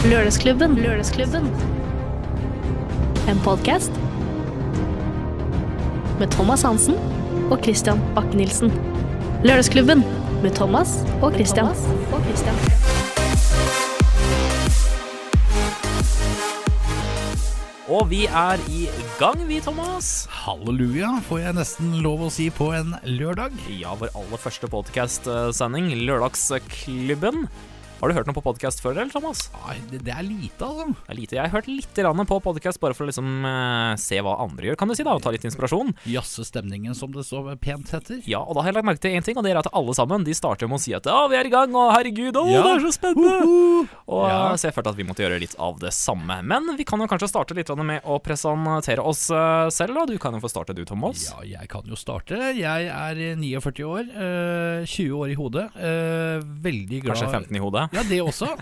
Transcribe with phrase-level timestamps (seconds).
[0.00, 0.78] Lørdagsklubben.
[0.80, 1.44] Lørdagsklubben.
[3.28, 3.92] En podkast
[6.18, 6.94] med Thomas Hansen
[7.50, 8.72] og Christian Bakke-Nielsen.
[9.44, 10.00] Lørdagsklubben
[10.42, 11.68] med Thomas og Christian.
[12.12, 12.56] Og Christian.
[17.88, 18.86] Og vi er i
[19.18, 20.28] gang, vi, Thomas.
[20.30, 23.52] Halleluja, får jeg nesten lov å si på en lørdag.
[23.68, 27.50] Ja, vår aller første podcast-sending, Lørdagsklubben.
[28.00, 29.42] Har du hørt noe på podkast før, eller, Thomas?
[29.60, 30.86] Nei, det, det er lite, altså.
[31.04, 31.34] Det er lite.
[31.36, 31.98] Jeg har hørt litt
[32.30, 35.12] på podkast bare for å liksom eh, se hva andre gjør, kan du si, da,
[35.18, 35.90] og ta litt inspirasjon.
[36.08, 38.22] Jazze stemningen, som det så pent heter.
[38.24, 39.92] Ja, og da har jeg lagt merke til én ting, og det er at alle
[39.98, 42.46] sammen de starter med å si at å, vi er i gang, og herregud, å,
[42.48, 42.62] Ja.
[42.64, 43.84] det er så spennende.
[44.08, 44.40] Og Ja.
[44.56, 46.40] Så jeg følte at vi måtte gjøre litt av det samme.
[46.40, 50.06] Men vi kan jo kanskje starte litt med å presentere oss eh, selv, da.
[50.08, 51.26] Du kan jo få starte, du, Thomas.
[51.28, 52.40] Ja, jeg kan jo starte.
[52.56, 55.68] Jeg er 49 år, øh, 20 år i hodet.
[56.64, 57.89] veldig glad Kanskje 15 i hodet.
[57.90, 58.52] Ja, det også.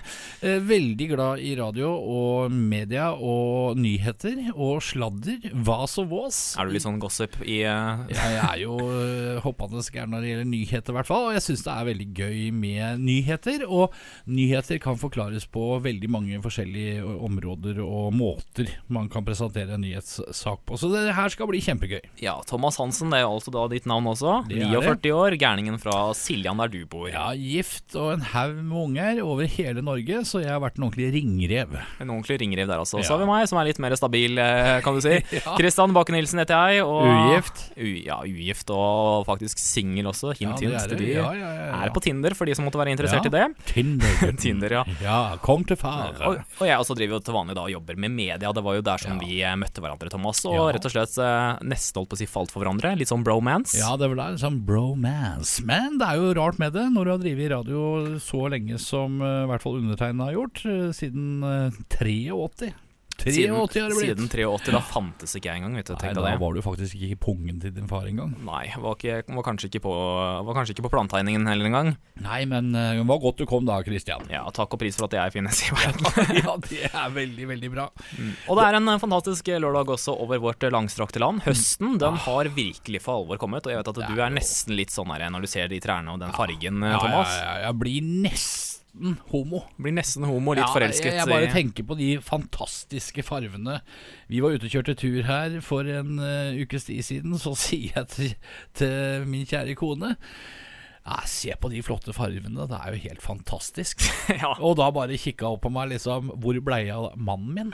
[0.40, 5.50] Eh, veldig glad i radio og media og nyheter og sladder.
[5.66, 6.38] Vas og vås.
[6.56, 10.30] Er du litt sånn gossip i eh, Jeg er jo øh, hoppende gæren når det
[10.30, 11.26] gjelder nyheter, i hvert fall.
[11.28, 13.66] Og jeg syns det er veldig gøy med nyheter.
[13.68, 13.92] Og
[14.32, 20.64] nyheter kan forklares på veldig mange forskjellige områder og måter man kan presentere en nyhetssak
[20.64, 20.80] på.
[20.80, 22.00] Så det her skal bli kjempegøy.
[22.24, 24.38] Ja, Thomas Hansen, det er altså da ditt navn også.
[24.48, 27.10] Er 49 år, gærningen fra Siljan der du bor.
[27.12, 30.84] Ja, gift og en haug med unger over hele Norge, så jeg har vært en
[30.88, 31.72] ordentlig ringrev.
[32.00, 32.98] En ordentlig ringrev der, altså.
[33.00, 33.06] Ja.
[33.08, 35.16] Så har vi meg, som er litt mer stabil, eh, kan du si.
[35.38, 35.54] Ja.
[35.58, 36.82] Kristian Bakke-Nilsen heter jeg.
[36.84, 37.62] Og Ugift.
[37.78, 40.32] U, ja, ugift og faktisk singel også.
[40.38, 41.10] Hint, Ja, hint er til det.
[41.16, 41.80] Ja, ja, ja, ja.
[41.86, 43.30] Er på Tinder, for de som måtte være interessert Ja.
[43.30, 43.66] i det.
[43.72, 44.32] Tinder.
[44.44, 44.84] Tinder, ja.
[45.02, 46.14] Ja, kom til far.
[46.20, 48.52] Og, og jeg også driver jo til vanlig da og jobber med media.
[48.52, 49.20] Det var jo der som Ja.
[49.24, 50.42] vi eh, møtte hverandre, Thomas.
[50.48, 50.66] Og Ja.
[50.76, 52.94] rett og slett eh, nesten holdt på å si falt for hverandre.
[52.98, 53.78] Litt sånn bromance.
[53.78, 55.62] Ja, det var der, sånn bromance.
[55.64, 57.82] Men det er jo rart med det, når du har drevet radio
[58.22, 62.74] så lenge som eh, i hvert fall undertegnede har gjort, eh, siden eh, 83.
[63.18, 64.06] 83 har det blitt.
[64.06, 65.94] siden 83, da fantes ikke jeg engang, vet du.
[65.98, 66.34] Nei, da det.
[66.38, 68.36] var du faktisk ikke i pungen til din far engang.
[68.46, 69.94] Nei, var, ikke, var, kanskje ikke på,
[70.46, 71.90] var kanskje ikke på plantegningen heller engang.
[72.22, 74.22] Nei, men det var godt du kom da, Christian.
[74.30, 76.06] Ja, takk og pris for at jeg finnes i verden.
[76.44, 77.88] ja, det er veldig, veldig bra.
[78.46, 81.42] Og det er en fantastisk lørdag også over vårt langstrakte land.
[81.48, 84.94] Høsten den har virkelig for alvor kommet, og jeg vet at du er nesten litt
[84.94, 87.34] sånn her når du ser de trærne og den fargen, Thomas.
[87.34, 88.77] Ja, ja, ja, jeg blir nesten
[89.32, 89.62] homo.
[89.78, 93.80] Blir nesten homo, litt Ja, forelsket Jeg, jeg bare tenker på de fantastiske farvene.
[94.30, 97.36] Vi var ute og kjørte tur her for en uh, ukes tid siden.
[97.40, 98.32] Så sier jeg til,
[98.78, 100.16] til min kjære kone
[101.06, 104.02] ja, Se på de flotte fargene, det er jo helt fantastisk.
[104.42, 107.70] ja, Og da bare kikka opp på meg liksom Hvor blei av mannen min?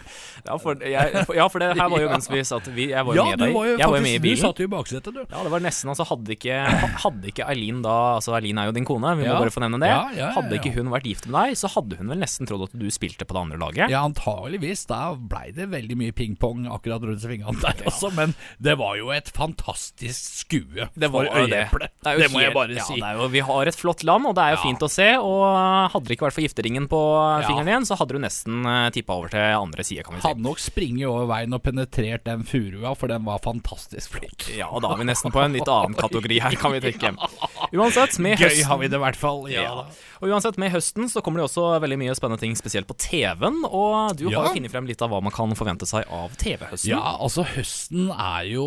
[0.46, 3.06] ja, for, jeg, for, ja, for det her var jo mens vi satt vi, Jeg
[3.08, 3.54] var jo Ja, med deg.
[3.56, 4.38] var jo jeg var jo med faktisk bilen.
[4.38, 5.22] Du satt jo i baksetet, du.
[5.24, 6.58] Ja, det var nesten, altså Hadde ikke,
[7.04, 9.80] hadde ikke Eileen da Altså Eileen er jo din kone, vi må bare få nevne
[9.82, 9.90] det.
[9.90, 12.48] Ja, ja, ja, Hadde ikke hun vært gift med deg, så hadde hun vel nesten
[12.50, 13.90] trodd at du spilte på det andre laget.
[13.92, 14.84] Ja, antageligvis.
[14.90, 19.10] Da blei det veldig mye pingpong akkurat rundt svingene der også, men det var jo
[19.14, 21.64] et fantastisk skue Det var for jo det.
[22.04, 22.98] Det, Det må jeg bare si.
[23.00, 23.04] ja.
[23.04, 24.62] Det er jo, vi har et flott land, og det er jo Ja.
[24.64, 25.08] fint å se.
[25.18, 27.00] Og hadde det ikke vært for gifteringen på
[27.40, 27.46] Ja.
[27.48, 30.28] fingeren igjen, så hadde du nesten uh, tippa over til andre side, kan vi si.
[30.28, 34.48] Hadde nok springet over veien og penetrert den furua, for den var fantastisk flott.
[34.56, 37.14] Ja, og da er vi nesten på en litt annen kategori her, kan vi tenke.
[37.74, 39.46] Uansett, med høsten Gøy har vi det i hvert fall.
[39.50, 39.62] Ja.
[39.62, 39.84] ja.
[40.22, 43.64] Og uansett, med høsten så kommer det også veldig mye spennende ting, spesielt på TV-en.
[43.66, 46.88] Og du har jo funnet frem litt av hva man kan forvente seg av TV-høsten.
[46.94, 48.64] Ja, altså høsten er jo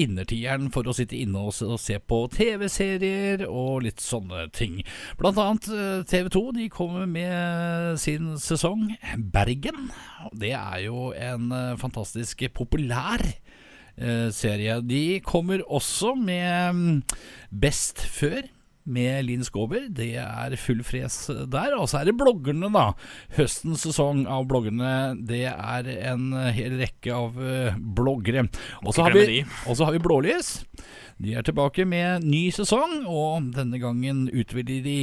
[0.00, 4.80] innertieren for å sitte inne og se på TV-serier og litt sånne ting.
[5.20, 5.68] Blant annet
[6.10, 8.88] TV 2 de kommer med sin sesong
[9.34, 9.90] Bergen.
[10.32, 14.80] Det er jo en eh, fantastisk populær eh, serie.
[14.86, 16.98] De kommer også med mm,
[17.62, 18.42] Best før.
[18.82, 19.84] Med Linn Skåber.
[19.94, 21.76] Det er full fres der.
[21.78, 22.88] Og så er det bloggerne, da.
[23.36, 24.88] Høstens sesong av bloggerne.
[25.22, 28.42] Det er en hel rekke av eh, bloggere.
[28.82, 30.50] Og så har, vi- og så har vi Blålys.
[31.22, 34.96] De er tilbake med ny sesong, og denne gangen utvider de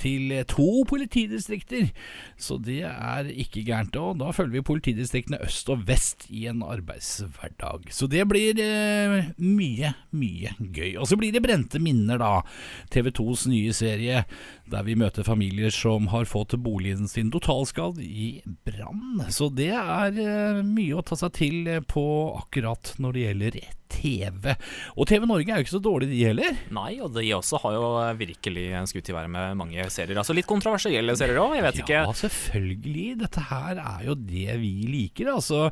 [0.00, 1.92] til to politidistrikter.
[2.34, 3.94] Så det er ikke gærent.
[4.00, 7.86] Og da følger vi politidistriktene øst og vest i en arbeidshverdag.
[7.94, 10.96] Så det blir eh, mye, mye gøy.
[10.98, 12.42] Og så blir det Brente minner, da.
[12.90, 14.24] TV 2s nye serie
[14.70, 19.22] der vi møter familier som har fått boligen sin totalskadd i brann.
[19.30, 22.08] Så det er eh, mye å ta seg til på
[22.40, 24.54] akkurat når det gjelder TV.
[24.96, 26.58] Og TV Norge er jo ikke så dårlig, de heller.
[26.74, 27.88] Nei, og de også har jo
[28.20, 30.18] virkelig skutt i været med mange serier.
[30.20, 32.02] Altså litt kontroversielle serier òg, jeg vet ikke.
[32.06, 33.06] Ja, selvfølgelig.
[33.24, 35.32] Dette her er jo det vi liker.
[35.34, 35.66] Altså,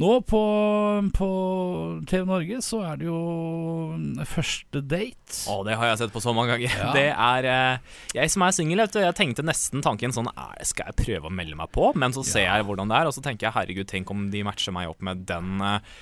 [0.00, 0.42] nå på,
[1.16, 1.30] på
[2.10, 3.20] TV Norge så er det jo
[4.30, 5.40] første date.
[5.50, 6.70] Å, det har jeg sett på så mange ganger.
[6.70, 6.92] Ja.
[6.94, 10.60] Det er eh, Jeg som er singel, vet du, jeg tenkte nesten tanken sånn er,
[10.66, 11.90] Skal jeg prøve å melde meg på?
[11.98, 14.44] Men så ser jeg hvordan det er, og så tenker jeg herregud, tenk om de
[14.46, 15.94] matcher meg opp med den eh,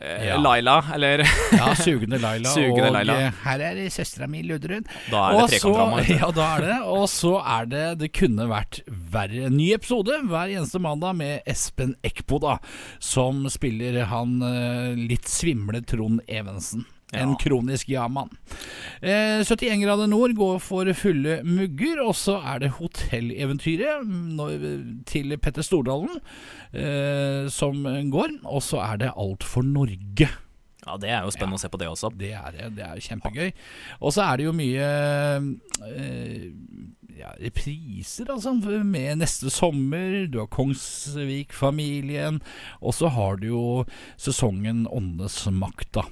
[0.00, 0.36] Ja.
[0.40, 2.48] Laila, eller Ja, Sugende Laila.
[2.56, 3.16] Sugende og Laila.
[3.26, 4.86] eh, her er søstera mi Ludrun.
[5.10, 6.04] Da er det trekantdrama.
[6.20, 6.78] Ja, da er det.
[6.88, 9.50] Og så er det Det kunne vært verre.
[9.52, 12.56] Ny episode hver eneste mandag med Espen Eckbo, da.
[12.98, 16.86] Som spiller han eh, litt svimle Trond Evensen.
[17.16, 18.30] En kronisk ja-mann.
[19.02, 25.34] Eh, 71 grader nord går for fulle mugger, og så er det Hotelleventyret mm, til
[25.42, 26.20] Petter Stordalen
[26.70, 27.82] eh, som
[28.14, 28.38] går.
[28.44, 30.30] Og så er det Alt for Norge.
[30.86, 32.12] Ja, det er jo spennende å se på det også.
[32.16, 32.70] Det er det.
[32.78, 33.50] Det er jo kjempegøy.
[34.00, 34.86] Og så er det jo mye
[35.90, 36.46] eh,
[37.20, 38.54] ja, repriser, altså,
[38.86, 40.24] med neste sommer.
[40.30, 42.40] Du har Kongsvik-familien.
[42.80, 43.66] Og så har du jo
[44.20, 46.06] sesongen Åndenes makt, da.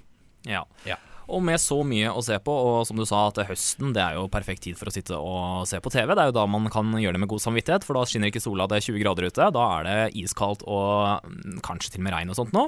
[0.48, 0.66] Ja.
[0.84, 0.98] Ja.
[1.28, 4.16] Og med så mye å se på, og som du sa at høsten det er
[4.16, 6.14] jo perfekt tid for å sitte og se på TV.
[6.14, 8.42] Det er jo da man kan gjøre det med god samvittighet, for da skinner ikke
[8.42, 9.48] sola, det er 20 grader ute.
[9.54, 12.64] Da er det iskaldt og mm, kanskje til og med regn og sånt nå.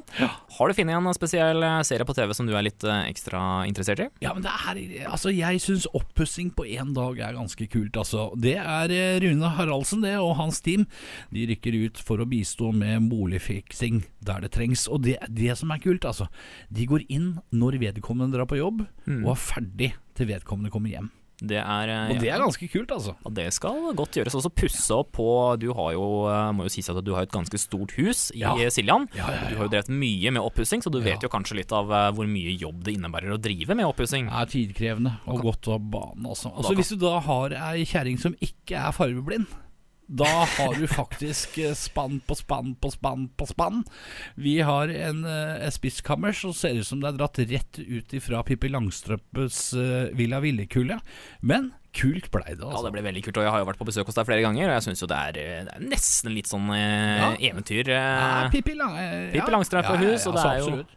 [0.58, 3.42] Har du funnet en spesiell eh, serie på TV som du er litt eh, ekstra
[3.68, 4.08] interessert i?
[4.24, 8.28] Ja, men det er Altså, jeg syns oppussing på én dag er ganske kult, altså.
[8.38, 10.86] Det er eh, Rune Haraldsen, det, og hans team.
[11.34, 14.86] De rykker ut for å bistå med boligfiksing der det trengs.
[14.90, 16.28] Og det det som er kult, altså.
[16.72, 18.84] De går inn når vedkommende drar på jobb,
[19.22, 21.08] og er ferdig til vedkommende kommer hjem.
[21.40, 23.14] Det er, eh, Og det er ganske kult, altså.
[23.24, 24.34] Ja, det skal godt gjøres.
[24.36, 27.32] Også pusse opp på Du har jo, eh, må jo sies at du har et
[27.32, 28.52] ganske stort hus i Ja.
[28.68, 29.08] Siljan.
[29.16, 29.48] Ja, ja.
[29.48, 32.10] Du har jo drevet mye med oppussing, så du vet jo kanskje litt av eh,
[32.12, 34.28] hvor mye jobb det innebærer å drive med oppussing.
[34.28, 38.18] Det er tidkrevende og godt av banen da Altså, hvis du da har ei kjerring
[38.20, 39.46] som ikke er fargeblind,
[40.10, 40.26] da
[40.56, 43.84] har du faktisk eh, spann på spann på spann på spann.
[44.34, 48.40] Vi har en uh, spisskammer som ser ut som det er dratt rett ut ifra
[48.46, 50.98] Pippi Langstrømpes uh, Villa Villekulle.
[51.46, 52.84] Men kult blei det, Ja, altså.
[52.88, 54.68] det ble veldig kult, og jeg har jo vært på besøk hos deg flere ganger,
[54.68, 57.30] og jeg syns jo det er, eh, det er nesten litt sånn eh, Ja.
[57.50, 57.88] eventyr.
[57.90, 59.46] eh, Ja, Pippi, Lang eh, ja.
[59.50, 60.92] Langstrømpe Ja, ja, hus, ja, og det er jo absolutt.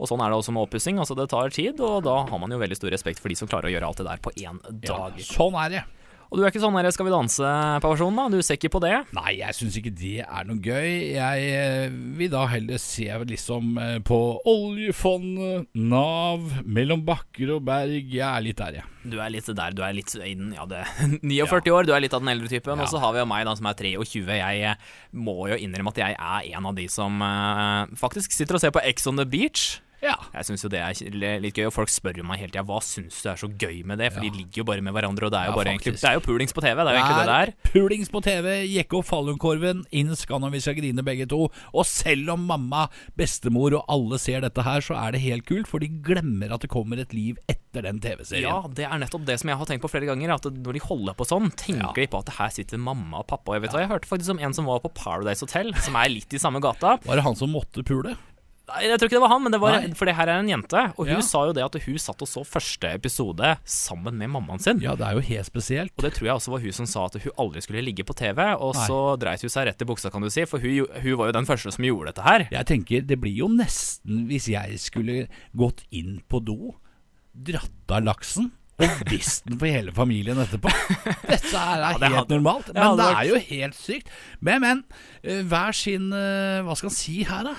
[0.00, 0.96] Og sånn er det også med oppussing.
[0.98, 3.46] Altså, det tar tid, og da har man jo veldig stor respekt for de som
[3.52, 5.20] klarer å gjøre alt det der på én Ja, dag.
[5.22, 5.82] sånn er det.
[6.34, 8.24] Og du er ikke sånn der Skal vi danse-person, da?
[8.32, 8.94] Du ser ikke på det?
[9.14, 11.14] Nei, jeg syns ikke det er noe gøy.
[11.14, 14.18] Jeg eh, vil da heller se liksom eh, på
[14.50, 18.10] oljefondet, Nav, mellom bakker og berg.
[18.10, 18.90] Jeg er litt der, jeg.
[19.14, 20.82] Du er litt der, du er litt innen ja, det,
[21.22, 22.82] 49 år, du er litt av den eldre typen.
[22.82, 22.88] Ja.
[22.88, 24.26] Og så har vi jo meg da som er 23.
[24.40, 28.58] Jeg eh, må jo innrømme at jeg er en av de som uh, faktisk sitter
[28.58, 29.76] og ser på Ex on the Beach.
[30.04, 30.14] Ja.
[30.34, 32.78] Jeg syns jo det er litt gøy, og folk spør jo meg hele tida hva
[32.84, 34.28] syns du er så gøy med det, for Ja.
[34.30, 35.94] de ligger jo bare med hverandre, og det er jo Ja, bare egentlig.
[36.00, 37.52] Det er jo pulings på TV, det er jo egentlig det det er.
[37.72, 41.48] Pulings på TV, jekke opp fallonkorven, inn skal når vi skal grine begge to.
[41.72, 45.66] Og selv om mamma, bestemor og alle ser dette her, så er det helt kult,
[45.70, 48.44] for de glemmer at det kommer et liv etter den TV-serien.
[48.46, 50.34] Ja, det er nettopp det som jeg har tenkt på flere ganger.
[50.36, 53.50] At når de holder på sånn, tenker de på at her sitter mamma og pappa.
[53.52, 55.96] Og jeg vet hva, jeg hørte faktisk om en som var på Paradise Hotel, som
[55.96, 56.98] er litt i samme gata.
[57.04, 58.16] Var det han som måtte pule?
[58.64, 59.90] Nei, jeg tror ikke det var han, men det var, Nei.
[59.92, 60.82] for det her er en jente.
[60.96, 61.20] Og hun Ja.
[61.20, 64.80] sa jo det at hun satt og så første episode sammen med mammaen sin.
[64.80, 65.92] Ja, det er jo helt spesielt.
[65.98, 68.16] Og det tror jeg også var hun som sa at hun aldri skulle ligge på
[68.16, 68.86] TV, og Nei.
[68.88, 71.32] så dreit hun seg rett i buksa, kan du si, for hun, hun var jo
[71.36, 72.48] den første som gjorde dette her.
[72.50, 76.72] Jeg tenker, det blir jo nesten hvis jeg skulle gått inn på do,
[77.36, 78.48] dratt av laksen
[78.80, 80.72] og visst den for hele familien etterpå.
[81.28, 82.72] Dette er, er det helt hadde- normalt.
[82.74, 84.08] Men det, det er jo helt sykt.
[84.40, 84.80] Men, men.
[85.22, 87.54] eh, Hver sin eh, Hva skal en si her, da?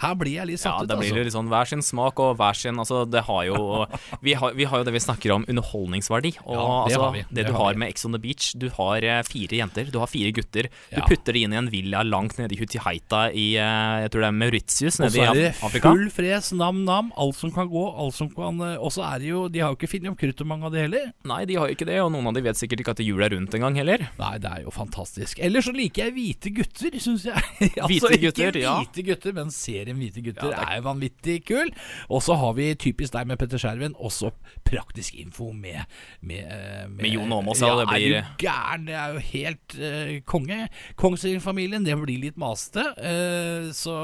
[0.00, 1.24] Her blir jeg litt Ja, satt ut, det blir altså.
[1.28, 3.86] litt sånn hver sin smak og hver sin Altså, det har jo
[4.26, 6.32] Vi har, vi har jo det vi snakker om underholdningsverdi.
[6.46, 7.22] Og Ja, det altså, har vi.
[7.28, 9.90] det Det du har har med Ex on the Beach Du har eh, fire jenter,
[9.92, 10.68] du har fire gutter.
[10.90, 11.04] Du Ja.
[11.08, 14.28] putter det inn i en villa langt nede i Hutihaita i eh, Jeg tror det
[14.30, 18.28] er Mauritius, Og så er det full fres, nam-nam, alt som kan gå, alt som
[18.32, 20.64] kan eh, Og så er det jo De har jo ikke funnet opp kruttet, mange
[20.66, 21.12] av de heller.
[21.28, 23.20] Nei, de har jo ikke det, og noen av de vet sikkert ikke at hjul
[23.22, 24.08] er rundt engang heller.
[24.18, 25.38] Nei, det er jo fantastisk.
[25.44, 27.36] Ellers så liker jeg hvite gutter, syns jeg.
[27.60, 29.06] altså, Hvite gutter, ikke ja.
[29.12, 29.50] gutter, men
[29.90, 31.70] serien Hvite gutter Ja, er jo vanvittig kul.
[32.08, 34.32] Og så har vi typisk deg med Petter Skjerven, også
[34.66, 35.84] praktisk info med
[36.20, 38.86] Med, med, Med Jon Åmås, ja, det Er jo du gæren?
[38.86, 40.62] Det er jo helt uh, konge.
[41.00, 42.84] Kongsvinger-familien, det blir litt masete.
[42.98, 43.94] Uh, så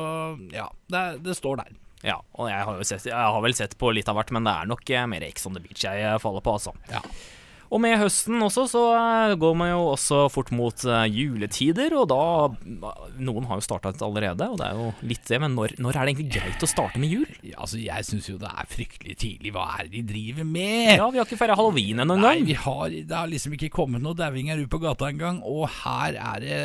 [0.52, 1.74] ja, det, det står der.
[2.06, 4.46] Ja, og jeg har jo sett Jeg har vel sett på litt av hvert, men
[4.46, 6.74] det er nok eh, mer Ex on the Beach jeg eh, faller på, altså.
[6.92, 7.02] Ja.
[7.70, 12.08] Og med høsten også, så eh, går man jo også fort mot eh, juletider, og
[12.12, 12.22] da
[13.16, 16.06] Noen har jo startet allerede, og det er jo litt det, men når, når er
[16.08, 17.26] det egentlig greit å starte med jul?
[17.46, 19.52] Ja, altså, jeg syns jo det er fryktelig tidlig.
[19.54, 20.92] Hva er det de driver med?
[20.98, 22.46] Ja, vi har ikke feira halloween ennå Nei, engang.
[22.48, 25.40] vi har, det har liksom ikke kommet noen dauinger ut på gata engang.
[25.46, 26.60] Og her er det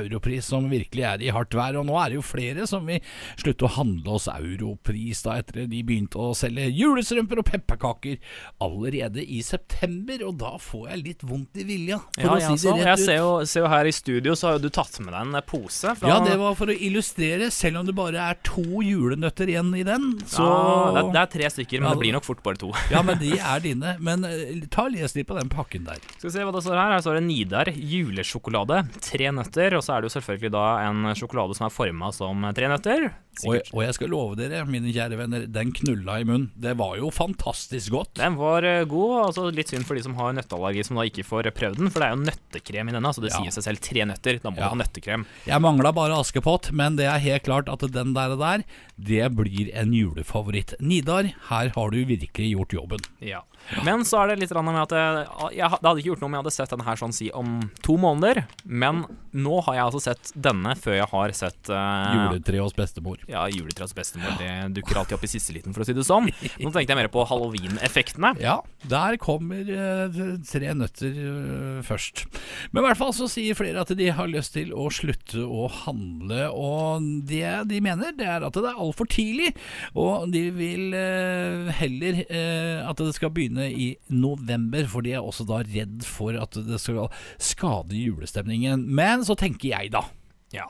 [0.00, 1.78] europris som virkelig er i hardt vær.
[1.80, 3.00] Og nå er det jo flere som vil
[3.40, 8.18] slutte å handle oss europris da etter de begynte å selge julestrømper og pepperkaker
[8.64, 10.24] allerede i september.
[10.28, 12.98] Og da får jeg litt vondt i vilja, for Ja, å jeg, si det jeg
[12.98, 13.04] ut.
[13.04, 15.40] ser jo, ser jo her i studio, så har jo du tatt med deg en
[15.48, 15.94] pose.
[15.98, 19.72] Fra, Ja, det var for å illustrere, selv om det bare er to julenøtter igjen
[19.78, 20.10] i den.
[20.26, 22.72] Så Ja, det, det er tre stykker, men Ja, det blir nok fort bare to.
[22.92, 23.96] Ja, men de er dine.
[24.00, 25.98] Men eh, ta og les litt på den pakken der.
[26.18, 26.94] Skal vi se hva det står her.
[26.96, 28.82] Her står det Nidar julesjokolade.
[29.04, 29.76] Tre nøtter.
[29.78, 33.10] Og så er det jo selvfølgelig da en sjokolade som er forma som tre nøtter.
[33.34, 33.70] Og, Sikkert.
[33.74, 36.50] og jeg skal love dere, mine kjære venner, den knulla i munnen.
[36.54, 38.12] Det var jo fantastisk godt.
[38.20, 39.26] Den var eh, god.
[39.28, 41.90] altså Litt synd for de som har nøtteallergi som da ikke får prøvd den.
[41.90, 43.12] For det er jo nøttekrem i denne.
[43.14, 43.38] så det Ja.
[43.42, 44.40] sier seg selv tre nøtter.
[44.42, 44.68] Da må Ja.
[44.68, 45.26] du ha nøttekrem.
[45.46, 48.64] Jeg mangla bare Askepott, men det er helt klart at den der, der
[48.98, 50.74] det blir en julefavoritt.
[50.80, 52.98] Nidar, her har du virkelig gjort jobben.
[53.20, 53.40] Ja.
[53.82, 55.26] Men så er det litt med at jeg,
[55.56, 57.70] jeg, Det hadde ikke gjort noe om jeg hadde sett denne her sånn si om
[57.82, 58.44] to måneder.
[58.64, 63.16] Men nå har jeg altså sett denne før jeg har sett uh, Juletre hos bestemor.
[63.26, 64.36] Ja, juletreets bestemor.
[64.38, 66.28] Det dukker alltid opp i siste liten, for å si det sånn.
[66.60, 68.34] Nå tenkte jeg mer på halloween-effektene.
[68.42, 70.08] Ja, der kommer eh,
[70.48, 72.24] tre nøtter eh, først.
[72.72, 75.66] Men i hvert fall så sier flere at de har lyst til å slutte å
[75.82, 79.52] handle, og det de mener, det er at det er altfor tidlig.
[79.98, 85.24] Og de vil eh, heller eh, at det skal begynne i november, for de er
[85.24, 87.10] også da redd for at det skal
[87.42, 88.86] skade julestemningen.
[88.94, 90.06] Men så tenker jeg, da.
[90.54, 90.68] Ja.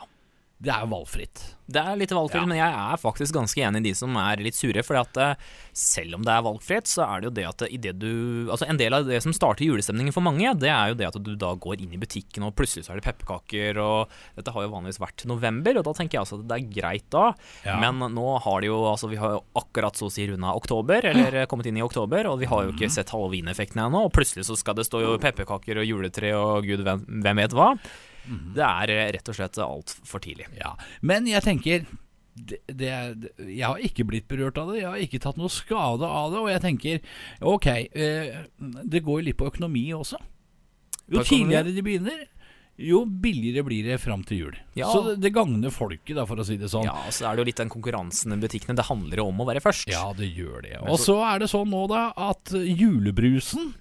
[0.62, 1.40] Det er jo valgfritt.
[1.66, 2.46] Det er litt valgfritt, Ja.
[2.46, 4.82] men jeg er faktisk ganske enig i de som er litt sure.
[4.84, 4.94] For
[5.74, 8.68] selv om det er valgfritt, så er det jo det at i det du Altså
[8.68, 11.34] En del av det som starter julestemningen for mange, det er jo det at du
[11.36, 14.70] da går inn i butikken, og plutselig så er det pepperkaker, og dette har jo
[14.70, 17.34] vanligvis vært november, og da tenker jeg altså at det er greit da.
[17.64, 17.78] Ja.
[17.80, 21.04] Men nå har det jo Altså vi har jo akkurat så å si runda oktober,
[21.04, 22.90] eller kommet inn i oktober, og vi har jo ikke Mhm.
[22.94, 26.84] sett halloween-effekten ennå, og plutselig så skal det stå jo pepperkaker og juletre og gud
[26.84, 27.78] hvem vet hva.
[28.26, 28.54] Mhm.
[28.56, 30.48] Det er eh, rett og slett altfor tidlig.
[30.60, 31.86] Ja, men jeg tenker
[32.34, 32.90] det, det,
[33.38, 36.40] jeg har ikke blitt berørt av det, jeg har ikke tatt noe skade av det.
[36.42, 37.02] Og jeg tenker
[37.40, 38.38] ok, eh,
[38.82, 40.18] det går jo litt på økonomi også.
[41.12, 42.22] Jo tidligere de begynner,
[42.80, 44.56] jo billigere blir det fram til jul.
[44.74, 44.88] Ja.
[44.90, 46.88] Så det, det gagner folket, da, for å si det sånn.
[46.88, 48.74] Ja, så er det jo litt den konkurransen i butikkene.
[48.80, 49.92] Det handler om å være først.
[49.92, 50.80] Ja, det gjør det.
[50.82, 53.74] Og så er det sånn nå, da, at julebrusen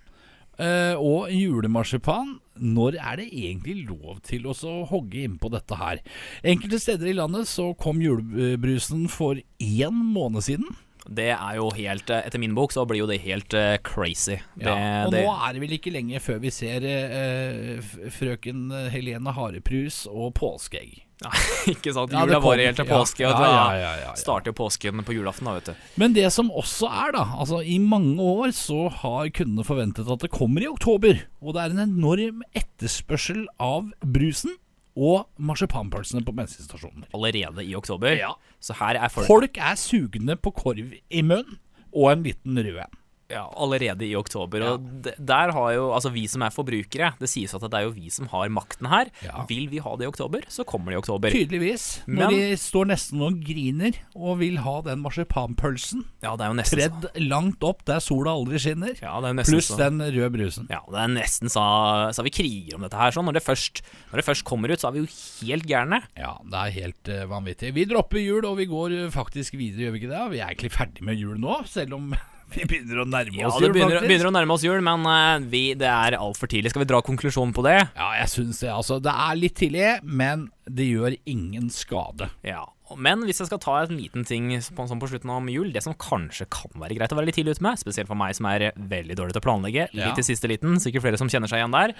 [0.62, 4.54] eh, og julemarsipan når er det egentlig lov til å
[4.90, 6.02] hogge innpå dette her?
[6.46, 10.70] Enkelte steder i landet så kom julebrusen for én måned siden.
[11.04, 14.38] Det er jo helt eh, Etter min bok så blir jo det helt uh, crazy.
[14.56, 18.70] Det, Ja, og det, nå er det vel ikke lenge før vi ser uh, frøken
[18.94, 21.02] Helene Hareprus og påskeegg.
[21.74, 22.12] ikke sant?
[22.12, 23.24] Ja, Jula varer helt til påske.
[23.24, 24.16] ja, ja, ja, ja, ja.
[24.20, 25.86] starter jo påsken på julaften, da, vet du.
[26.02, 30.26] Men det som også er, da Altså I mange år så har kundene forventet at
[30.26, 31.24] det kommer i oktober.
[31.44, 34.58] Og det er en enorm etterspørsel av brusen
[34.96, 37.08] og marsipanpølsene på bensinstasjoner.
[37.14, 38.14] Allerede i oktober.
[38.18, 38.34] Ja.
[38.62, 41.60] Så her er folk Folk er sugne på korv i munnen
[41.94, 43.00] og en liten rød en.
[43.34, 44.64] Ja, allerede i oktober.
[44.72, 47.94] Og der har jo Altså, vi som er forbrukere, det sies at det er jo
[47.96, 49.10] vi som har makten her.
[49.26, 49.44] Ja.
[49.50, 51.34] Vil vi ha det i oktober, så kommer det i oktober.
[51.34, 52.04] Tydeligvis.
[52.08, 56.54] Når Men- de står nesten og griner og vil ha den marsipanpølsen Ja, det er
[56.54, 56.90] jo nesten så.
[56.90, 59.78] tredd langt opp der sola aldri skinner, Ja, det er jo nesten pluss så.
[59.78, 60.68] den røde brusen.
[60.70, 61.66] Ja, det er nesten så,
[62.14, 63.12] så vi kriger om dette her.
[63.12, 63.26] Sånn.
[63.26, 66.02] Når, det først, når det først kommer ut, så er vi jo helt gærne.
[66.18, 67.74] Ja, det er helt uh, vanvittig.
[67.74, 70.24] Vi dropper jul, og vi går eh, faktisk videre, gjør vi ikke det?
[70.34, 72.14] Vi er egentlig ferdig med jul nå, selv om
[72.56, 74.10] vi begynner å nærme Ja, oss jul, begynner, faktisk.
[74.12, 76.74] begynner å nærme oss jul, men uh, vi, det er altfor tidlig.
[76.74, 77.80] Skal vi dra konklusjonen på det?
[77.98, 78.72] Ja, jeg syns det.
[78.74, 82.30] Altså, det er litt tidlig, men det gjør ingen skade.
[82.48, 82.64] Ja.
[82.94, 85.82] Men hvis jeg skal ta en liten ting på, sånn på slutten om jul, det
[85.82, 88.46] som kanskje kan være greit å være litt tidlig ute med, spesielt for meg som
[88.52, 90.12] er veldig dårlig til å planlegge, Ja.
[90.12, 91.96] litt i siste liten, sikkert flere som kjenner seg igjen der,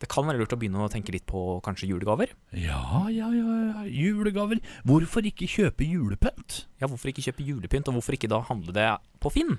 [0.00, 2.32] det kan være lurt å begynne å tenke litt på kanskje julegaver.
[2.56, 2.80] Ja,
[3.12, 3.84] ja, ja, ja.
[3.92, 4.62] Julegaver.
[4.88, 6.62] Hvorfor ikke kjøpe julepynt?
[6.80, 8.88] Ja, hvorfor ikke kjøpe julepynt, og hvorfor ikke da handle det
[9.20, 9.58] på Finn?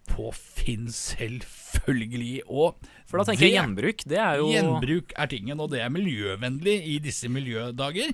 [0.09, 2.41] På Finn, selvfølgelig.
[2.49, 2.75] Og
[3.09, 6.75] For da tenker jeg gjenbruk, det er jo Gjenbruk er tingen, og det er miljøvennlig
[6.93, 8.13] i disse miljødager.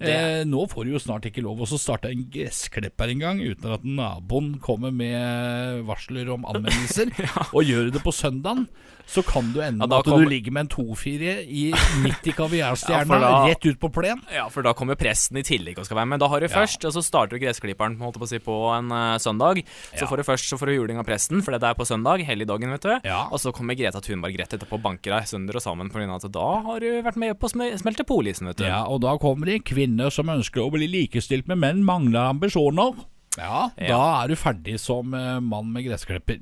[0.00, 3.84] Eh, nå får du jo snart ikke lov å starte en gressklipper engang uten at
[3.84, 7.12] naboen kommer med varsler om anmeldelser,
[7.56, 8.66] og gjør du det på søndagen.
[9.08, 10.20] Så kan du ende med ja, at kom...
[10.20, 11.70] du ligger med en tofirer i,
[12.04, 14.20] midt i kaviarstjerna, ja, da- rett ut på plen.
[14.32, 16.20] Ja, for da kommer presten i tillegg og skal være med.
[16.24, 16.52] Da har du Ja.
[16.58, 19.62] først, og så starter du gressklipperen på, si, på en uh, søndag.
[19.96, 20.08] Så Ja.
[20.08, 22.22] får du først så får du juling av presten, nesten, for det er på søndag,
[22.24, 22.94] helligdagen, vet du.
[23.04, 23.26] Ja.
[23.30, 26.08] Og så kommer Greta Thunberg rett etterpå og banker deg sønder og sammen pga.
[26.14, 28.64] at da har du vært med på å sme- smelte polisen, vet du.
[28.64, 32.94] Ja, og da kommer det kvinner som ønsker å bli likestilt med menn, mangler ambisjoner.
[33.38, 33.88] Ja, Ja.
[33.88, 36.40] da er du ferdig som eh, mann med gressklipper.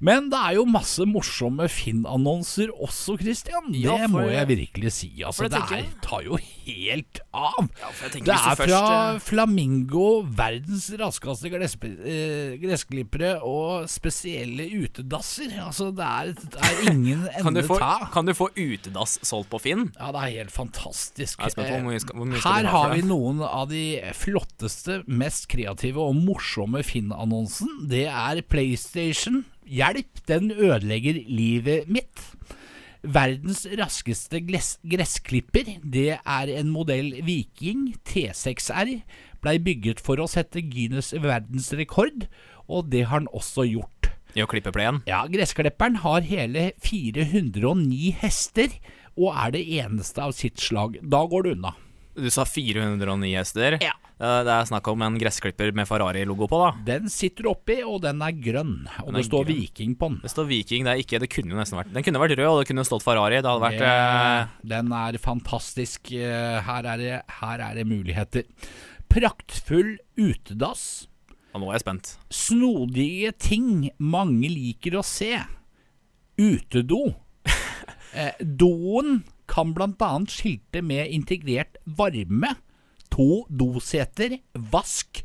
[0.00, 3.70] Men det er jo masse morsomme Finn-annonser også, Christian.
[3.72, 5.10] Det Ja, for- må jeg virkelig si.
[5.24, 7.68] Altså, det det tenker er, tar jo helt av.
[7.80, 15.52] Ja, Det er fra eh, Flamingo, verdens raskeste eh, gressklippere og spesielle utedasser.
[15.64, 18.08] Altså, det er, det er ingen ende få, ta.
[18.12, 19.88] kan du få utedass solgt på Finn?
[19.98, 21.38] Ja, det er helt fantastisk.
[21.38, 25.48] På hvor mye skal, hvor mye Her ha har vi noen av de flotteste, mest
[25.48, 26.37] kreative og morsomme
[26.86, 27.88] Finn-annonsen.
[27.90, 29.44] Det er PlayStation.
[29.68, 32.22] Hjelp, den ødelegger livet mitt.
[33.02, 39.02] Verdens raskeste gressklipper, det er en modell Viking T6R.
[39.38, 42.26] Blei bygget for å sette Guinness verdensrekord,
[42.66, 44.10] og det har han også gjort.
[44.34, 45.04] I å klippe plenen?
[45.08, 48.74] Ja, gressklipperen har hele 409 hester,
[49.18, 50.98] og er det eneste av sitt slag.
[51.02, 51.74] Da går det unna.
[52.18, 53.76] Du sa 409 hester.
[53.82, 53.92] Ja.
[54.18, 56.70] Det er snakk om en gressklipper med Ferrari-logo på, da.
[56.88, 58.72] Den sitter du oppi, og den er grønn.
[59.04, 59.60] Og Den det står grønn.
[59.60, 60.16] Viking på den.
[60.24, 60.86] Det står Viking.
[60.88, 62.86] Det er ikke Det kunne jo nesten vært Den kunne vært rød, og det kunne
[62.88, 63.38] stått Ferrari.
[63.38, 66.10] Det hadde vært eh, Den er fantastisk.
[66.18, 68.48] Eh, Her er det, her er det muligheter.
[69.08, 71.06] Praktfull utedass.
[71.54, 72.10] Og nå er jeg spent.
[72.34, 75.36] Snodige ting mange liker å se.
[76.38, 77.14] Utedo.
[78.18, 79.18] Eh, doen
[79.58, 80.12] kan bl.a.
[80.30, 82.54] skilte med integrert varme,
[83.10, 84.38] to doseter,
[84.70, 85.24] vask,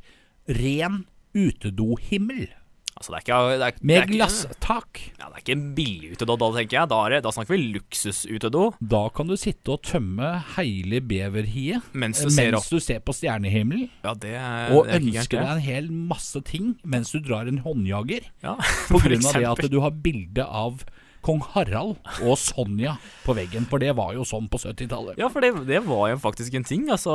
[0.50, 1.04] ren
[1.38, 2.48] utedohimmel.
[2.94, 5.00] Altså, det er ikke det er, Med glasstak.
[5.18, 6.90] Ja, det er ikke en billig utedo, da, tenker jeg.
[6.92, 8.66] Da, er det, da snakker vi luksusutedo.
[8.94, 13.16] Da kan du sitte og tømme hele beverhiet Mens du ser mens du ser på
[13.18, 13.90] stjernehimmelen.
[14.06, 14.36] Ja, det,
[14.78, 18.30] Og det ønsker deg en hel masse ting mens du drar en håndjager.
[18.46, 18.58] Ja,
[18.92, 20.86] På grunn av det at du har bilde av
[21.26, 23.66] kong Harald og Sonja på veggen.
[23.72, 25.18] For det var jo sånn på 70-tallet.
[25.22, 26.86] Ja, for det, det var jo faktisk en ting.
[26.94, 27.14] Altså,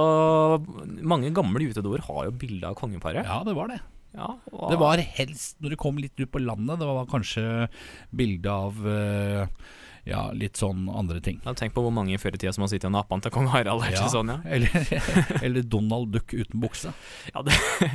[1.02, 3.24] mange gamle utedoer har jo bilde av kongeparet.
[3.28, 3.80] Ja, det var det.
[4.16, 6.78] Ja, og- Det var helst når du kom litt ut på landet.
[6.80, 7.68] Det var kanskje
[8.16, 9.46] bilde av eh,
[10.08, 11.40] ja, litt sånn andre ting.
[11.44, 13.48] Ja, Tenk på hvor mange før i tida som har sittet og nappa til kong
[13.52, 13.84] Harald.
[13.92, 14.06] Ja.
[14.08, 14.38] sånn, ja.
[14.56, 14.72] Eller,
[15.44, 16.92] eller Donald Duck uten bukse.
[17.34, 17.52] Ja, det,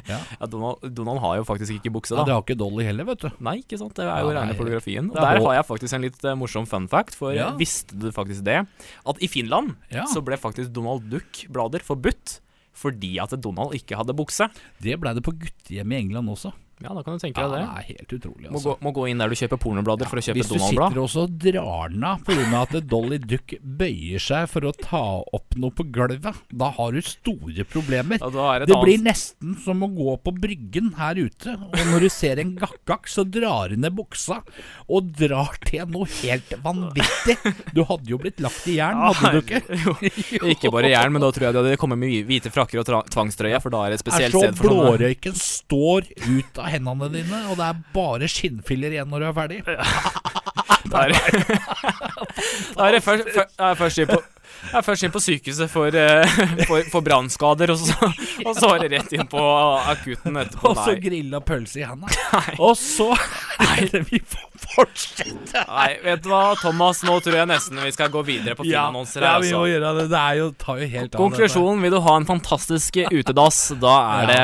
[0.09, 0.19] Ja.
[0.41, 2.25] ja Donald, Donald har jo faktisk ikke bukse, Ja, da.
[2.29, 3.29] det har ikke Dolly heller, vet du.
[3.43, 3.95] Nei, ikke sant.
[3.97, 5.09] Det er jo Ja, rene fotografien.
[5.11, 7.15] Og er Der har jeg faktisk en litt eh, morsom fun fact.
[7.17, 7.51] For Ja.
[7.57, 8.61] visste du faktisk det?
[9.05, 10.05] At i Finland Ja.
[10.05, 12.39] så ble faktisk Donald Duck-blader forbudt
[12.73, 14.47] fordi at Donald ikke hadde bukse.
[14.81, 16.49] Det blei det på guttehjem i England også.
[16.81, 17.67] Ja, da kan du tenke deg det det.
[17.69, 18.73] er helt utrolig, Må altså.
[18.73, 21.25] gå, må gå inn der du kjøper pornoblader for å kjøpe Hvis du sitter også
[21.27, 22.61] og drar den av pga.
[22.63, 26.99] at Dolly Duck bøyer seg for å ta opp noe på gulvet, da har du
[27.05, 28.17] store problemer.
[28.19, 32.09] Ja, det Det blir nesten som å gå på bryggen her ute, og når du
[32.09, 34.41] ser en gakkak, så drar du ned buksa
[34.89, 37.37] og drar til noe helt vanvittig.
[37.73, 39.61] Du hadde jo blitt lagt i jern, Ja, hadde du ikke?
[40.33, 42.89] Jo, ikke bare jern, men da tror jeg det hadde kommet med hvite frakker og
[43.13, 47.09] tvangstrøye, for da er det et spesielt sted for sånne blårøyken står ut av hendene
[47.13, 49.61] dine, og det er bare skinnfiller igjen når du er ferdig.
[50.93, 51.13] Da er
[52.97, 54.21] er først, først, jeg først inn på
[54.85, 56.35] først inn på sykehuset for, eh,
[56.67, 58.11] for, for brannskader, og, så-
[58.45, 59.41] og så er det rett inn på
[59.91, 60.71] akutten etterpå.
[60.71, 62.11] Og så grilla pølse i hendene.
[62.59, 63.09] Og så
[63.63, 65.63] er det vi får fortsette.
[65.67, 69.21] nei, vet du hva, Thomas, nå tror jeg nesten vi skal gå videre på filmannonser.
[69.25, 69.71] Ja, ja, vi må Altså.
[69.73, 70.05] gjøre det.
[70.13, 71.21] Det er jo, tar jo helt av.
[71.21, 74.39] Konklusjonen, vil du ha en fantastisk utedass, da er det,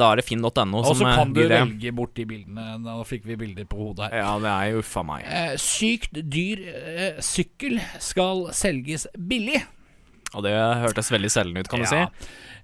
[0.00, 0.66] da er det finn.no dette.
[0.82, 2.68] Og så kan du gir velge bort de bildene.
[2.84, 4.18] Nå fikk vi bilder på hodet her.
[4.24, 5.24] Ja, det er jo uffa meg.
[5.26, 9.62] Eh, sykt dyr eh, sykkel skal selges billig.
[10.34, 12.04] Og det hørtes veldig selgende ut, kan du si.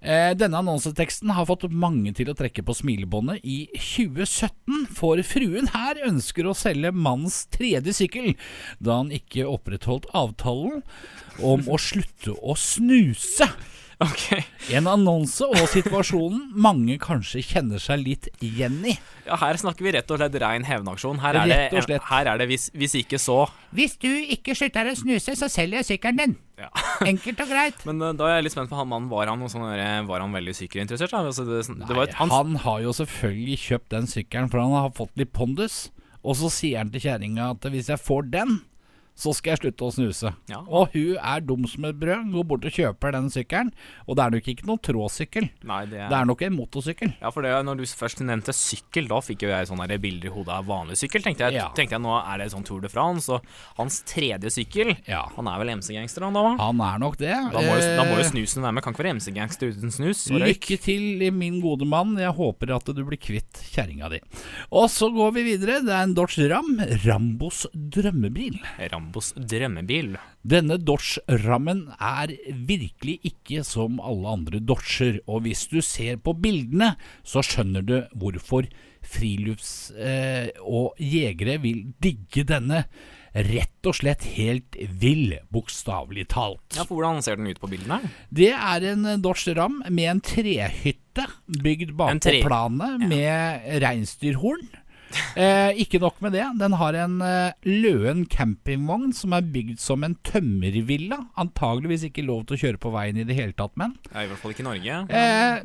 [0.01, 5.71] Eh, denne annonseteksten har fått mange til å trekke på smilebåndet i 2017, for fruen
[5.73, 8.35] her ønsker å selge mannens tredje sykkel,
[8.79, 10.85] da han ikke opprettholdt avtalen
[11.41, 13.49] om å slutte å snuse.
[14.05, 14.25] Ok.
[14.77, 18.93] En annonse og situasjonen mange kanskje kjenner seg litt igjen i.
[19.25, 21.23] Ja, her snakker vi rett og slett rein hevnaksjon.
[21.23, 23.47] Her er Rett og det, her er det hvis, hvis ikke så.
[23.77, 26.37] Hvis du ikke slutter å snuse, så selger jeg sykkelen din.
[26.61, 26.69] Ja.
[27.09, 27.81] Enkelt og greit.
[27.89, 29.09] Men uh, da er jeg litt spent på han mannen.
[29.13, 29.67] Var han, sånn,
[30.11, 31.17] var han veldig sykkelinteressert?
[31.17, 34.77] Altså, det, det var et, han, han, har jo selvfølgelig kjøpt den sykkelen, for han
[34.77, 35.87] har fått litt pondus.
[36.21, 38.59] Og så sier han til kjerringa at hvis jeg får den,
[39.17, 40.31] så skal jeg slutte å snuse.
[40.53, 40.59] Ja.
[40.69, 43.71] Og hun er dum som et brød, går bort og kjøper den sykkelen.
[44.07, 45.49] Og det er nok ikke noen tråsykkel.
[45.65, 47.15] Nei, det Det er nok en motorsykkel.
[47.23, 50.35] Ja, for det, når du først nevnte sykkel, da fikk jo jeg sånne bilder i
[50.35, 51.23] hodet av vanlig sykkel.
[51.25, 51.71] Tenkte jeg, Ja.
[51.75, 53.43] tenkte jeg nå er det sånn Tour de France, og
[53.79, 55.23] hans tredje sykkel Ja.
[55.37, 56.57] Han er vel MC-gangster, han da?
[56.61, 57.33] Han er nok det.
[57.33, 58.83] Da må, jo, da må jo Eh, snusen være med.
[58.85, 60.27] Kan ikke være MC-gangster uten snus.
[60.31, 62.17] Lykke til, min gode mann.
[62.19, 64.21] Jeg håper at du blir kvitt kjerringa di.
[64.73, 65.81] Og så går vi videre.
[65.85, 66.77] Det er en Dodge Ram.
[67.07, 68.59] Rambos drømmebil.
[69.07, 70.17] Rambos drømmebil.
[70.47, 72.33] Denne Dodge-rammen er
[72.67, 77.97] virkelig ikke som alle andre Dodger, og hvis du ser på bildene, så skjønner du
[78.19, 78.67] hvorfor
[79.07, 82.85] frilufts- eh, og jegere vil digge denne.
[83.37, 86.73] Rett og slett helt vill, bokstavelig talt.
[86.75, 88.01] Ja, for Hvordan ser den ut på bildene?
[88.33, 94.71] Det er en Dodge Ram med en trehytte bygd bakpå tre- planet med reinsdyrhorn.
[95.37, 100.03] Eh, ikke nok med det, den har en eh, Løen campingvogn som er bygd som
[100.07, 101.19] en tømmervilla.
[101.39, 104.31] Antageligvis ikke lov til å kjøre på veien i det hele tatt, men Ja, I
[104.31, 104.99] hvert fall ikke i Norge.
[105.11, 105.63] eh,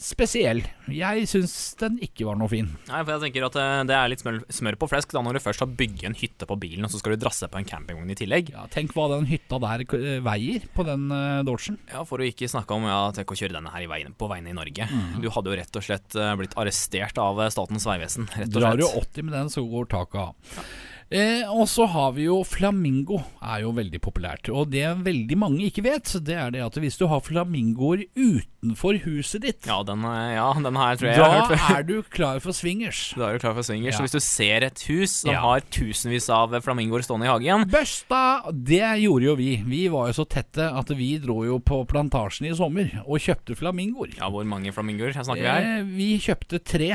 [0.00, 0.62] spesiell.
[0.92, 2.70] Jeg syns den ikke var noe fin.
[2.88, 5.42] Nei, for jeg tenker at eh, Det er litt smør, på flesk da når du
[5.44, 8.14] først har bygget en hytte på bilen, og så skal du drasse på en campingvogn
[8.14, 8.52] i tillegg.
[8.54, 11.78] Ja, tenk hva den hytta der eh, veier på den uh, Dodgen.
[11.92, 14.30] Ja, For å ikke snakke om ja, tenk å kjøre denne her i veien, på
[14.30, 14.88] veiene i Norge.
[15.22, 18.28] Du hadde jo rett og slett eh, blitt arrestert av eh, Statens vegvesen.
[18.52, 19.10] Drar du slett.
[19.18, 20.62] 80 med den, så går taket av.
[21.10, 24.50] Eh, og så har vi jo flamingo, er jo veldig populært.
[24.52, 28.98] Og det veldig mange ikke vet, det er det at hvis du har flamingoer utenfor
[29.06, 31.78] huset ditt, Ja, den, eh, ja, den her tror jeg jeg har hørt da før.
[31.78, 33.14] er du klar for swingers.
[33.16, 33.94] Da er du klar for swingers.
[33.94, 33.96] Ja.
[33.96, 35.40] Så hvis du ser et hus som Ja.
[35.40, 38.52] har tusenvis av flamingoer stående i hagen Børsta!
[38.52, 39.50] Det gjorde jo vi.
[39.64, 43.56] Vi var jo så tette at vi dro jo på plantasjen i sommer og kjøpte
[43.56, 44.12] flamingoer.
[44.18, 45.78] Ja, Hvor mange flamingoer snakker vi her?
[45.80, 46.92] Eh, vi kjøpte tre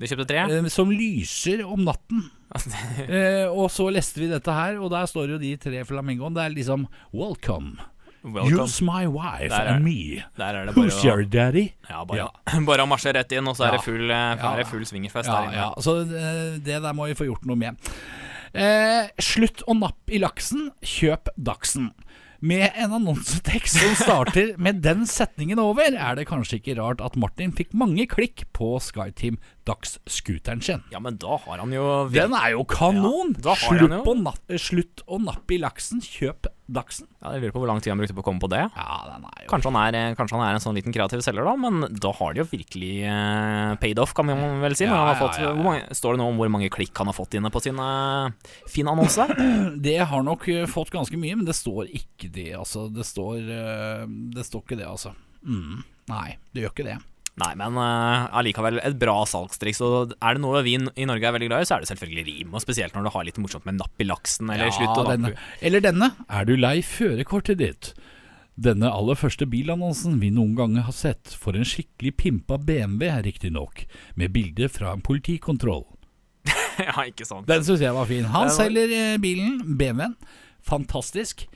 [0.00, 0.38] Du kjøpte tre?
[0.48, 2.30] eh, som lyser om natten.
[3.08, 6.34] Eh, og så leste vi dette her, og der står jo de tre flamingoene.
[6.36, 7.78] Det er liksom Welcome.
[8.22, 8.60] Welcome.
[8.62, 10.22] Use my wife er and me.
[10.76, 11.72] Who's å, your daddy?
[11.90, 12.28] ja, bare,
[12.68, 13.78] bare å marsje rett inn, og så er Ja.
[13.80, 14.64] det full, eh, Ja.
[14.68, 15.56] full swingerfest Ja, der inne.
[15.56, 15.70] ja.
[15.82, 17.76] Så eh, det der må vi få gjort noe med.
[18.54, 21.90] Eh, slutt å nappe i laksen, kjøp Dagsen.
[22.42, 27.14] Med en annonsetekst som starter med den setningen over, er det kanskje ikke rart at
[27.14, 29.36] Martin fikk mange klikk på SkyTeam
[29.68, 30.82] Dags-scooteren sin.
[30.90, 33.36] Ja, men da har han jo Den er jo kanon!
[33.46, 37.06] Ja, slutt, og på napp, slutt å nappe i laksen, kjøp Dagsen.
[37.20, 38.62] Ja, Jeg lurer på hvor lang tid han brukte på å komme på det.
[38.72, 41.54] Ja, er Kanskje han, er, eh, kanskje han er en sånn liten kreativ selger, da,
[41.60, 44.86] men da har de jo virkelig eh, paid off, kan man vel si.
[44.86, 47.16] Ja, han har ja, fått, mange, står det noe om hvor mange klikk han har
[47.16, 49.28] fått inne på sin eh, fine annonse?
[49.86, 52.86] Det har nok fått ganske mye, men det står ikke det, altså.
[52.92, 53.40] Det står,
[54.32, 55.14] det står ikke det, altså.
[55.42, 56.98] Mm, nei, det gjør ikke det.
[57.40, 59.80] Nei, men allikevel uh, et bra salgstriks.
[59.84, 62.24] Og er det noe vi i Norge er veldig glad i, så er det selvfølgelig
[62.28, 62.50] rim.
[62.52, 65.32] Og spesielt når du har litt morsomt med napp i laksen, eller slutt å denne.
[65.64, 66.10] Eller denne.
[66.28, 67.94] Er du lei førerkortet ditt?
[68.60, 73.86] Denne aller første bilannonsen vi noen gang har sett, for en skikkelig pimpa BMW, riktignok,
[74.20, 75.86] med bilde fra en politikontroll.
[76.84, 77.48] ja, ikke sant.
[77.48, 78.28] Den syns jeg var fin.
[78.28, 80.18] Han var- selger eh, bilen, BMW-en.
[80.68, 81.46] Fantastisk.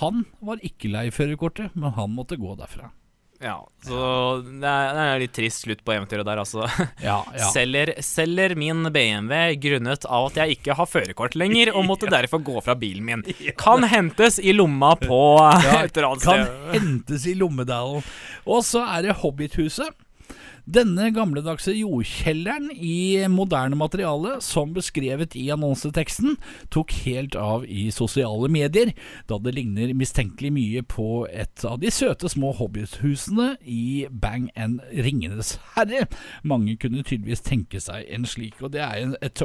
[0.00, 2.90] Han var ikke lei førerkortet, men han måtte gå derfra.
[3.38, 3.98] Ja, så
[4.42, 6.64] det er, det er litt trist slutt på eventyret der, altså.
[7.04, 7.50] Ja, ja.
[7.54, 12.42] Selger, selger min BMW grunnet av at jeg ikke har førerkort lenger, og måtte derfor
[12.42, 13.22] gå fra bilen min.
[13.62, 18.02] Kan hentes i lomma på et eller annet kan hentes i Lommedalen.
[18.48, 19.94] Og så er det Hobbithuset.
[20.68, 26.34] Denne gamledagse jordkjelleren i moderne materiale, som beskrevet i annonseteksten,
[26.68, 28.92] tok helt av i sosiale medier,
[29.30, 34.84] da det ligner mistenkelig mye på et av de søte små hobbyhusene i Bang and
[34.92, 36.04] Ringenes herre.
[36.44, 39.40] Mange kunne tydeligvis tenke seg en slik, og det er et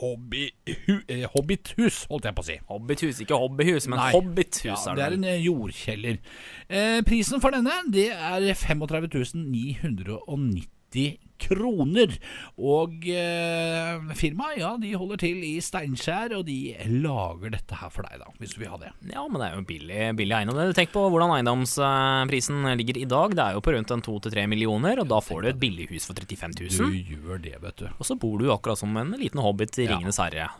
[0.00, 0.50] hobby,
[0.86, 2.58] hu, eh, hobbithus, holdt jeg på å si.
[2.70, 4.10] Hobbithus, ikke hobbyhus, men Nei.
[4.14, 6.20] hobbithus Ja, er det er en eh, jordkjeller.
[6.68, 9.10] Eh, prisen for denne det er 35
[9.50, 12.14] 990 kroner.
[12.60, 16.58] Og eh, firmaet ja, de holder til i Steinkjer, og de
[17.00, 18.92] lager dette her for deg, da, hvis du vil ha det.
[19.12, 20.60] Ja, men det er jo billig, billig eiendom.
[20.76, 23.34] Tenk på hvordan eiendomsprisen ligger i dag.
[23.36, 25.60] Det er jo på rundt en to til tre millioner, og da får du et
[25.62, 26.94] billig hus for 35 000.
[26.94, 27.88] Du gjør det, vet du.
[27.96, 29.96] Og så bor du akkurat som en liten hobbit i Ja.
[29.96, 30.50] Ringenes herre.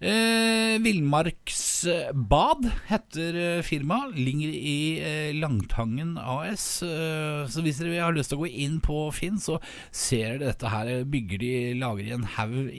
[0.00, 4.16] Eh, Villmarksbad heter eh, firmaet.
[4.18, 6.82] Ligger i eh, Langtangen AS.
[6.82, 9.58] Eh, så hvis dere har lyst til å gå inn på Finn, så
[9.94, 10.90] ser dere dette her.
[11.08, 12.70] Bygger de, lager de en haug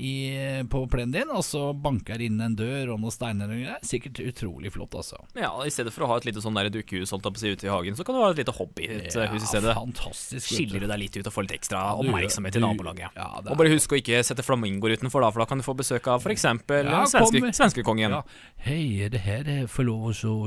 [0.71, 3.49] på plenen din, og så banker inn en dør og noen steiner.
[3.49, 3.79] og greier.
[3.85, 5.21] Sikkert utrolig flott, altså.
[5.37, 7.53] Ja, I stedet for å ha et lite sånn der dukkehus holdt på å si,
[7.55, 9.75] ute i hagen, så kan du ha et lite hobbyhus i stedet.
[9.75, 10.49] fantastisk.
[10.49, 10.55] du.
[10.55, 13.15] Skiller du deg litt ut og får litt ekstra Ja, du oppmerksomhet i nabolaget.
[13.15, 15.75] ja, og bare husk å ikke sette flamingoer utenfor, da, for da kan du få
[15.77, 16.45] besøk av f.eks.
[16.45, 18.13] Ja, svenske, svenskekongen.
[18.15, 18.21] Ja.
[18.65, 20.37] Er det her jeg får lov å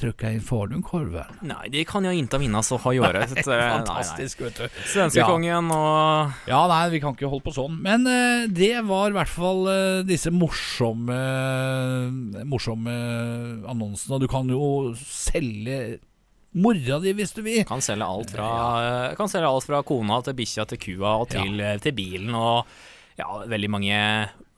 [0.00, 1.40] trykke inn Falunkorven?
[1.46, 3.20] Nei, det kan jeg ikke minnes å ha gjort.
[3.34, 3.64] Så, eh.
[3.78, 4.80] Fantastisk, vet du.
[4.92, 7.76] Svenskekongen og Ja, nei, vi kan ikke holde på sånn.
[7.84, 11.20] Men uh, det var i hvert fall uh, disse morsomme
[12.48, 12.96] Morsomme
[13.70, 14.18] annonsene.
[14.22, 16.00] Du kan jo selge
[16.54, 17.62] mora di hvis du vil.
[17.68, 18.48] Kan selge alt fra,
[19.18, 22.68] kan selge alt fra kona til bikkja til kua og til, til bilen og
[23.18, 23.98] ja, veldig mange,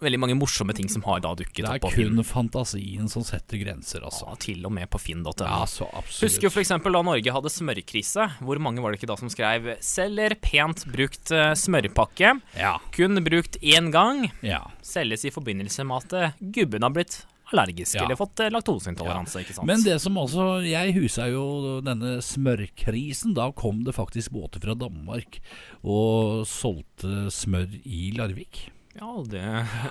[0.03, 3.61] veldig mange morsomme ting som har da dukket Det er opp kun fantasien som setter
[3.63, 4.27] grenser, altså.
[4.29, 5.33] Ja, til og med på finn.no.
[5.41, 6.27] Ja, så absolutt.
[6.29, 6.75] Husker jo f.eks.
[6.85, 8.29] da Norge hadde smørkrise.
[8.41, 12.35] Hvor mange var det ikke da som skrev 'selger pent brukt eh, smørpakke'.
[12.59, 12.77] Ja.
[12.93, 14.29] Kun brukt én gang.
[14.43, 14.65] ja.
[14.83, 18.05] Selges i forbindelse med at eh, gubben har blitt allergisk Ja.
[18.05, 19.39] eller fått laktoseintoleranse.
[19.39, 19.45] Ja.
[19.45, 19.67] ikke sant?
[19.67, 23.35] Men det som også Jeg husa jo denne smørkrisen.
[23.35, 25.39] Da kom det faktisk båter fra Danmark
[25.83, 28.71] og solgte smør i Larvik.
[28.97, 29.43] Ja, det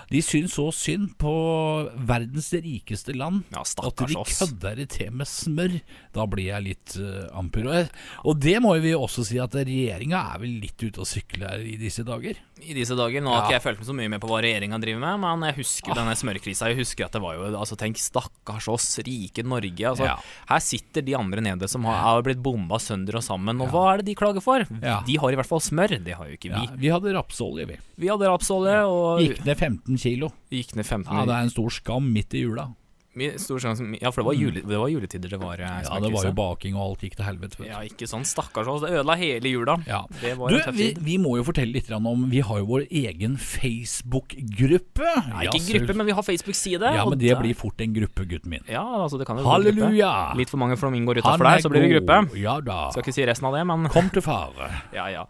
[0.10, 1.32] De syns så synd på
[2.10, 5.76] verdens rikeste land Ja, at de kødder i til med smør.
[6.16, 7.88] Da blir jeg litt uh, amper.
[8.26, 11.76] Og, det må vi også si at regjeringa er vel litt ute og sykler i
[11.82, 12.40] disse dager.
[12.66, 13.22] I disse dager.
[13.22, 13.46] Nå har Ja.
[13.46, 15.92] ikke jeg følt meg så mye med på hva regjeringa driver med, men jeg husker
[15.92, 16.00] Ah.
[16.02, 16.70] denne smørkrisa.
[16.72, 19.84] Jeg husker at det var jo altså Tenk, stakkars oss, rike Norge.
[19.86, 20.16] Altså, Ja.
[20.50, 23.86] Her sitter de andre nede som har, har blitt bomba sønder og sammen, og hva
[23.94, 24.64] er det de klager for?
[24.64, 26.64] De har i hvert fall smør, det har jo ikke vi.
[26.86, 27.78] Vi hadde rapsolje, vi.
[28.00, 30.32] Vi hadde rapsolje, og Gikk ned 15 kilo.
[30.52, 32.68] gikk ned 15 Ja, Det er en stor skam midt i jula.
[33.40, 35.84] Stor sjanse Ja, for det var, jule, det var juletider det var eh, Mm.
[35.88, 37.58] Ja, det var jo baking og alt gikk til helvete.
[37.60, 37.68] vet.
[37.70, 38.24] Ja, ikke sånn.
[38.28, 38.82] Stakkars oss.
[38.84, 39.78] Det ødela hele jula.
[39.88, 40.02] Ja.
[40.22, 43.38] Det var Du, vi, vi må jo fortelle litt om Vi har jo vår egen
[43.38, 45.10] Facebook-gruppe.
[45.32, 46.92] Nei, ikke gruppe, men vi har Facebook-side.
[46.96, 48.64] Ja, men det der- blir fort en gruppe, gutten min.
[48.70, 49.44] Ja, altså det kan jo.
[49.48, 50.36] Halleluja!
[50.36, 52.38] Litt for mange flamingoer utafor der, er så blir det gruppe.
[52.40, 52.90] Ja da.
[52.92, 54.70] Skal ikke si resten av det, men Kom til fare.
[54.98, 55.26] ja, ja.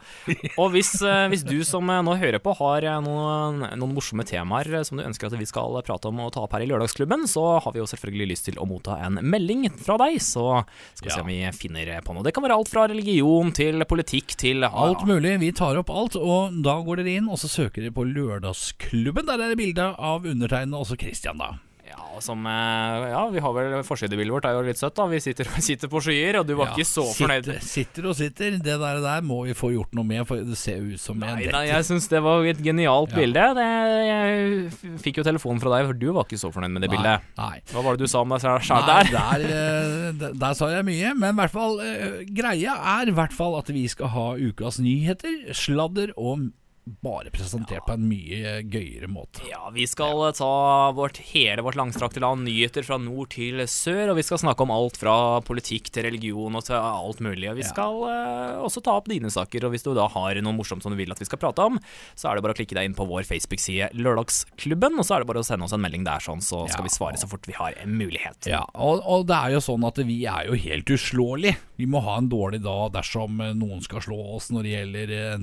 [0.57, 4.83] Og hvis, eh, hvis du som eh, nå hører på har noen, noen morsomme temaer
[4.85, 7.59] som du ønsker at vi skal prate om og ta opp her i Lørdagsklubben, så
[7.59, 10.63] har vi jo selvfølgelig lyst til å motta en melding fra deg, så
[10.95, 12.25] skal vi se om vi finner på noe.
[12.25, 15.37] Det kan være alt fra religion til politikk til Alt mulig.
[15.43, 19.27] Vi tar opp alt, og da går dere inn og så søker dere på Lørdagsklubben.
[19.27, 21.55] Der er det bilde av undertegnede, også Christian, da.
[21.95, 25.05] Ja, som eh, Ja, vi har vel Forsidebildet vårt er jo litt søtt, da.
[25.11, 27.47] Vi sitter, sitter på skyer, og du var Ja, ikke så fornøyd.
[27.47, 28.57] Sitter, sitter og sitter.
[28.65, 31.47] Det der, der må vi få gjort noe med, for det ser ut som Nei,
[31.51, 33.19] nei, jeg syns det var et genialt Ja.
[33.21, 33.45] bilde.
[33.59, 33.67] Det,
[34.09, 37.25] jeg fikk jo telefonen fra deg, for du var ikke så fornøyd med det bildet.
[37.39, 37.55] Nei.
[37.71, 39.11] Hva var det du sa om deg sjæl der?
[39.15, 43.15] der, eh, der, der sa jeg mye, men i hvert fall eh, greia er i
[43.15, 46.49] hvert fall at vi skal ha ukas nyheter, sladder og
[46.85, 49.41] bare presentert på en mye gøyere måte.
[49.49, 54.19] Ja, vi skal ta vårt, hele vårt langstrakte land, nyheter fra nord til sør, og
[54.19, 57.49] vi skal snakke om alt fra politikk til religion og til alt mulig.
[57.49, 57.71] Og vi Ja.
[57.73, 60.93] skal uh, også ta opp dine saker, og hvis du da har noe morsomt som
[60.93, 61.79] du vil at vi skal prate om,
[62.13, 65.25] så er det bare å klikke deg inn på vår Facebook-side Lørdagsklubben, og så er
[65.25, 67.49] det bare å sende oss en melding der, sånn, så skal vi svare så fort
[67.49, 68.45] vi har en mulighet.
[68.51, 71.57] Ja, og, og det er jo sånn at vi er jo helt uslåelige.
[71.81, 75.11] Vi må ha en dårlig dag dersom eh, noen skal slå oss når det gjelder
[75.17, 75.35] eh,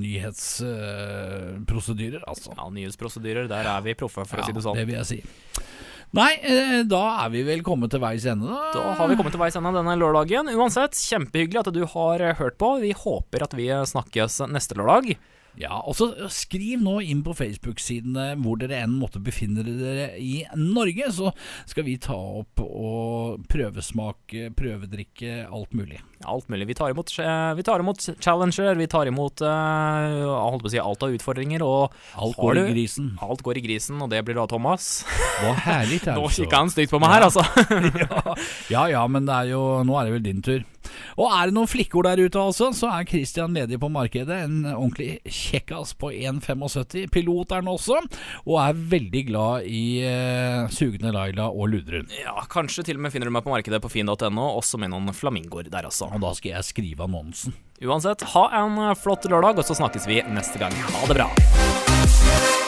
[1.32, 2.54] nyhetsprosedyrer, altså.
[2.56, 4.78] Ja, nyhetsprosedyrer, der er vi proffe, for å si det sånn.
[4.78, 5.20] Det vil jeg si.
[6.12, 8.72] Nei, eh, da er vi vel kommet til veis ende, da.
[8.74, 10.50] Da har vi kommet til veis ende denne lørdagen.
[10.52, 12.74] Uansett, kjempehyggelig at du har hørt på.
[12.84, 15.14] Vi håper at vi snakkes neste lørdag.
[15.60, 20.46] Ja, og så Skriv nå inn på Facebook-sidene hvor dere enn måtte befinne dere i
[20.56, 21.32] Norge, så
[21.68, 26.00] skal vi ta opp og prøvesmake, prøvedrikke, alt mulig.
[26.28, 26.66] Alt mulig.
[26.70, 31.14] Vi tar imot, eh, vi tar imot challenger, vi tar imot uh, si alt av
[31.16, 33.10] utfordringer, og Alt går går i grisen.
[33.20, 35.04] alt går i grisen, og det blir da Thomas.
[35.40, 36.42] Hva herlig, Nå altså.
[36.42, 37.46] kikka han stygt på meg her, altså.
[38.74, 40.62] Ja ja, men det er jo, nå er det vel din tur.
[41.20, 44.38] Og er det noen flikkord der ute altså, så er Christian ledig på markedet.
[44.46, 47.06] En ordentlig kjekkas på 1,75.
[47.12, 48.00] Pilot er han også,
[48.46, 52.10] og er veldig glad i uh, Sugende Laila og Ludrun.
[52.22, 55.12] Ja, kanskje til og med finner du meg på markedet på finn.no, også med noen
[55.16, 57.56] flamingoer der også og da skal jeg skrive annonsen.
[57.82, 60.76] Uansett, ha en flott lørdag, og så snakkes vi neste gang.
[60.94, 62.61] Ha det bra.